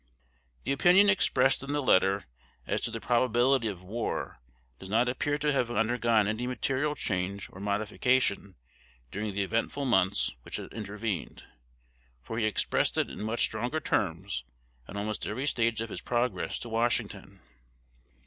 The 0.63 0.71
opinion 0.71 1.11
expressed 1.11 1.61
in 1.61 1.73
the 1.73 1.79
letter 1.81 2.25
as 2.65 2.81
to 2.81 2.89
the 2.89 2.99
probability 2.99 3.67
of 3.67 3.83
war 3.83 4.41
does 4.79 4.89
not 4.89 5.07
appear 5.07 5.37
to 5.37 5.51
have 5.53 5.69
undergone 5.69 6.27
any 6.27 6.47
material 6.47 6.95
change 6.95 7.47
or 7.51 7.59
modification 7.61 8.55
during 9.11 9.35
the 9.35 9.43
eventful 9.43 9.85
months 9.85 10.31
which 10.41 10.55
had 10.55 10.73
intervened; 10.73 11.43
for 12.19 12.39
he 12.39 12.45
expressed 12.47 12.97
it 12.97 13.11
in 13.11 13.21
much 13.21 13.41
stronger 13.41 13.79
terms 13.79 14.43
at 14.87 14.97
almost 14.97 15.27
every 15.27 15.45
stage 15.45 15.81
of 15.81 15.89
his 15.89 16.01
progress 16.01 16.57
to 16.57 16.69
Washington. 16.69 17.39